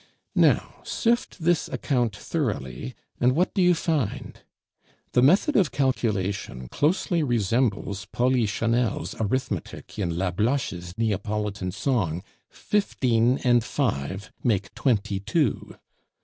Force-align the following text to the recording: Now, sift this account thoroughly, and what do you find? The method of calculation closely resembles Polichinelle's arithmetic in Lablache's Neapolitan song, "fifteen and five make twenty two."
Now, 0.33 0.81
sift 0.81 1.37
this 1.43 1.67
account 1.67 2.15
thoroughly, 2.15 2.95
and 3.19 3.35
what 3.35 3.53
do 3.53 3.61
you 3.61 3.75
find? 3.75 4.39
The 5.11 5.21
method 5.21 5.55
of 5.55 5.69
calculation 5.71 6.69
closely 6.69 7.21
resembles 7.21 8.05
Polichinelle's 8.05 9.13
arithmetic 9.19 9.99
in 9.99 10.17
Lablache's 10.17 10.97
Neapolitan 10.97 11.71
song, 11.71 12.23
"fifteen 12.49 13.37
and 13.43 13.63
five 13.63 14.31
make 14.43 14.73
twenty 14.73 15.19
two." 15.19 15.75